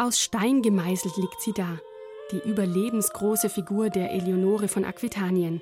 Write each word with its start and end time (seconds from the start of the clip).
Aus 0.00 0.18
Stein 0.18 0.62
gemeißelt 0.62 1.18
liegt 1.18 1.42
sie 1.42 1.52
da, 1.52 1.78
die 2.32 2.48
überlebensgroße 2.48 3.50
Figur 3.50 3.90
der 3.90 4.12
Eleonore 4.12 4.66
von 4.66 4.86
Aquitanien. 4.86 5.60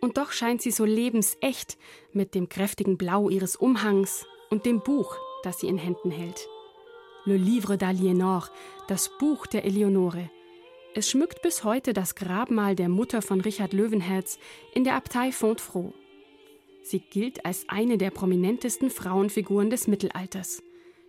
Und 0.00 0.18
doch 0.18 0.30
scheint 0.30 0.62
sie 0.62 0.70
so 0.70 0.84
lebensecht 0.84 1.76
mit 2.12 2.36
dem 2.36 2.48
kräftigen 2.48 2.96
Blau 2.96 3.28
ihres 3.28 3.56
Umhangs 3.56 4.24
und 4.50 4.66
dem 4.66 4.82
Buch, 4.82 5.16
das 5.42 5.58
sie 5.58 5.66
in 5.66 5.78
Händen 5.78 6.12
hält. 6.12 6.46
Le 7.24 7.36
Livre 7.36 7.74
d'Aliénor, 7.74 8.50
das 8.86 9.10
Buch 9.18 9.48
der 9.48 9.64
Eleonore. 9.64 10.30
Es 10.94 11.10
schmückt 11.10 11.42
bis 11.42 11.64
heute 11.64 11.92
das 11.92 12.14
Grabmal 12.14 12.76
der 12.76 12.88
Mutter 12.88 13.20
von 13.20 13.40
Richard 13.40 13.72
Löwenherz 13.72 14.38
in 14.74 14.84
der 14.84 14.94
Abtei 14.94 15.32
Fontfroid. 15.32 15.92
Sie 16.84 17.00
gilt 17.00 17.44
als 17.44 17.64
eine 17.66 17.98
der 17.98 18.12
prominentesten 18.12 18.90
Frauenfiguren 18.90 19.70
des 19.70 19.88
Mittelalters. 19.88 20.62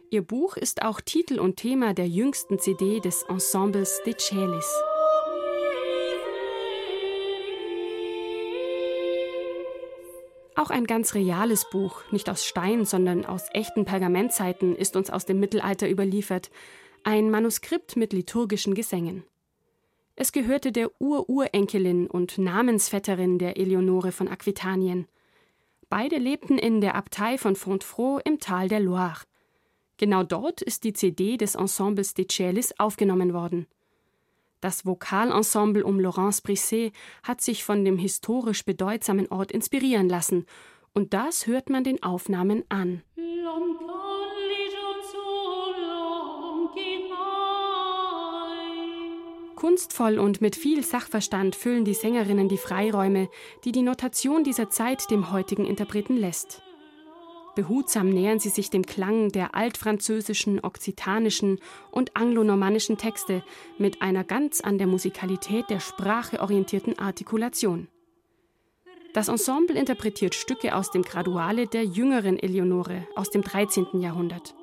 Ihr 0.09 0.21
Buch 0.21 0.55
ist 0.55 0.83
auch 0.83 1.01
Titel 1.01 1.37
und 1.37 1.57
Thema 1.57 1.93
der 1.93 2.07
jüngsten 2.07 2.59
CD 2.59 3.01
des 3.01 3.23
Ensembles 3.23 4.01
De 4.05 4.15
Celis. 4.17 4.65
Auch 10.55 10.69
ein 10.69 10.85
ganz 10.85 11.13
reales 11.13 11.69
Buch, 11.69 12.03
nicht 12.11 12.29
aus 12.29 12.45
Stein, 12.45 12.85
sondern 12.85 13.25
aus 13.25 13.49
echten 13.51 13.83
Pergamentzeiten, 13.83 14.77
ist 14.77 14.95
uns 14.95 15.09
aus 15.09 15.25
dem 15.25 15.41
Mittelalter 15.41 15.89
überliefert. 15.89 16.51
Ein 17.03 17.29
Manuskript 17.29 17.97
mit 17.97 18.13
liturgischen 18.13 18.75
Gesängen. 18.75 19.25
Es 20.15 20.31
gehörte 20.31 20.71
der 20.71 20.89
Ururenkelin 21.01 22.07
und 22.07 22.37
Namensvetterin 22.37 23.39
der 23.39 23.57
Eleonore 23.57 24.13
von 24.13 24.29
Aquitanien. 24.29 25.05
Beide 25.89 26.17
lebten 26.17 26.57
in 26.57 26.79
der 26.79 26.95
Abtei 26.95 27.37
von 27.37 27.57
Fontfroid 27.57 28.25
im 28.25 28.39
Tal 28.39 28.69
der 28.69 28.79
Loire. 28.79 29.23
Genau 29.97 30.23
dort 30.23 30.61
ist 30.61 30.83
die 30.83 30.93
CD 30.93 31.37
des 31.37 31.55
Ensembles 31.55 32.13
de 32.13 32.27
Celis 32.29 32.73
aufgenommen 32.77 33.33
worden. 33.33 33.67
Das 34.61 34.85
Vokalensemble 34.85 35.83
um 35.83 35.99
Laurence 35.99 36.41
Brisset 36.41 36.93
hat 37.23 37.41
sich 37.41 37.63
von 37.63 37.85
dem 37.85 37.97
historisch 37.97 38.65
bedeutsamen 38.65 39.27
Ort 39.31 39.51
inspirieren 39.51 40.09
lassen, 40.09 40.45
und 40.93 41.13
das 41.13 41.45
hört 41.45 41.69
man 41.69 41.83
den 41.83 42.01
Aufnahmen 42.01 42.63
an. 42.69 43.03
Kunstvoll 49.55 50.19
und 50.19 50.39
mit 50.39 50.55
viel 50.55 50.83
Sachverstand 50.83 51.55
füllen 51.55 51.83
die 51.83 51.95
Sängerinnen 51.95 52.47
die 52.47 52.57
Freiräume, 52.57 53.29
die 53.63 53.71
die 53.71 53.81
Notation 53.81 54.43
dieser 54.43 54.69
Zeit 54.69 55.09
dem 55.09 55.31
heutigen 55.31 55.65
Interpreten 55.65 56.15
lässt. 56.15 56.61
Behutsam 57.57 58.09
nähern 58.09 58.37
sie 58.37 58.49
sich 58.49 58.69
dem 58.69 58.85
Klang 58.85 59.31
der 59.31 59.55
altfranzösischen, 59.55 60.63
okzitanischen 60.63 61.59
und 61.89 62.15
anglonormannischen 62.15 62.99
Texte 62.99 63.43
mit 63.79 64.03
einer 64.03 64.23
ganz 64.23 64.61
an 64.61 64.77
der 64.77 64.85
Musikalität 64.85 65.67
der 65.71 65.79
Sprache 65.79 66.39
orientierten 66.39 66.99
Artikulation. 66.99 67.87
Das 69.15 69.27
Ensemble 69.27 69.75
interpretiert 69.75 70.35
Stücke 70.35 70.75
aus 70.75 70.91
dem 70.91 71.01
Graduale 71.01 71.65
der 71.65 71.83
jüngeren 71.83 72.37
Eleonore 72.37 73.07
aus 73.15 73.31
dem 73.31 73.41
13. 73.41 74.01
Jahrhundert. 74.01 74.53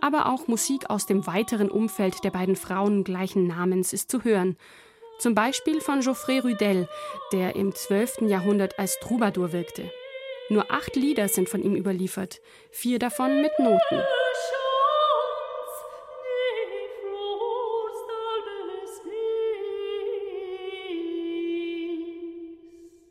Aber 0.00 0.26
auch 0.26 0.46
Musik 0.46 0.88
aus 0.88 1.06
dem 1.06 1.26
weiteren 1.26 1.68
Umfeld 1.68 2.22
der 2.22 2.30
beiden 2.30 2.54
Frauen 2.54 3.02
gleichen 3.02 3.48
Namens 3.48 3.92
ist 3.92 4.08
zu 4.08 4.22
hören. 4.22 4.56
Zum 5.18 5.34
Beispiel 5.34 5.80
von 5.80 5.98
Geoffrey 5.98 6.38
Rudel, 6.38 6.88
der 7.32 7.56
im 7.56 7.74
12. 7.74 8.28
Jahrhundert 8.28 8.78
als 8.78 9.00
Troubadour 9.00 9.52
wirkte. 9.52 9.90
Nur 10.50 10.68
acht 10.68 10.96
Lieder 10.96 11.28
sind 11.28 11.48
von 11.48 11.62
ihm 11.62 11.76
überliefert, 11.76 12.40
vier 12.72 12.98
davon 12.98 13.40
mit 13.40 13.52
Noten. 13.60 14.02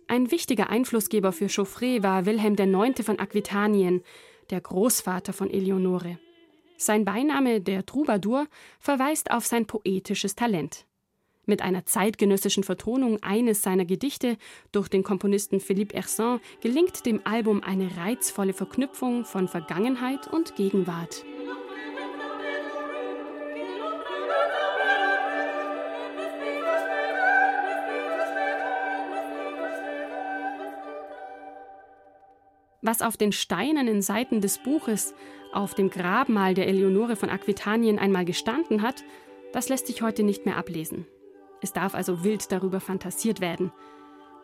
Ein 0.10 0.32
wichtiger 0.32 0.70
Einflussgeber 0.70 1.32
für 1.32 1.48
Chauffret 1.48 2.04
war 2.04 2.26
Wilhelm 2.26 2.56
IX. 2.56 3.06
von 3.06 3.20
Aquitanien, 3.20 4.04
der 4.50 4.60
Großvater 4.60 5.32
von 5.32 5.50
Eleonore. 5.50 6.20
Sein 6.76 7.06
Beiname, 7.06 7.62
der 7.62 7.86
Troubadour, 7.86 8.48
verweist 8.80 9.32
auf 9.32 9.46
sein 9.46 9.66
poetisches 9.66 10.36
Talent 10.36 10.89
mit 11.50 11.62
einer 11.62 11.86
zeitgenössischen 11.86 12.64
Vertonung 12.64 13.22
eines 13.22 13.62
seiner 13.62 13.84
Gedichte 13.84 14.38
durch 14.72 14.88
den 14.88 15.04
Komponisten 15.04 15.60
Philippe 15.60 15.96
Hersan 15.96 16.40
gelingt 16.62 17.06
dem 17.06 17.20
Album 17.26 17.62
eine 17.62 17.98
reizvolle 17.98 18.54
Verknüpfung 18.54 19.26
von 19.26 19.50
Vergangenheit 19.50 20.32
und 20.32 20.56
Gegenwart. 20.56 21.26
Was 32.82 33.02
auf 33.02 33.18
den 33.18 33.34
steinernen 33.34 34.02
Seiten 34.02 34.40
des 34.40 34.58
Buches, 34.58 35.14
auf 35.52 35.74
dem 35.74 35.90
Grabmal 35.90 36.54
der 36.54 36.68
Eleonore 36.68 37.18
von 37.18 37.30
Aquitanien 37.30 38.00
einmal 38.00 38.24
gestanden 38.24 38.82
hat, 38.82 39.04
das 39.52 39.68
lässt 39.68 39.88
sich 39.88 40.02
heute 40.02 40.24
nicht 40.24 40.46
mehr 40.46 40.58
ablesen. 40.58 41.06
Es 41.62 41.74
darf 41.74 41.96
also 41.96 42.24
wild 42.24 42.52
darüber 42.52 42.80
fantasiert 42.80 43.42
werden. 43.42 43.72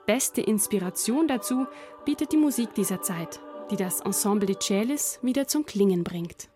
Beste 0.06 0.42
Inspiration 0.42 1.28
dazu 1.28 1.66
bietet 2.06 2.32
die 2.32 2.38
Musik 2.38 2.74
dieser 2.76 3.02
Zeit, 3.02 3.40
die 3.72 3.76
das 3.76 4.02
Ensemble 4.02 4.46
de 4.46 4.58
Celis 4.60 5.20
wieder 5.22 5.48
zum 5.48 5.66
Klingen 5.66 6.04
bringt. 6.04 6.50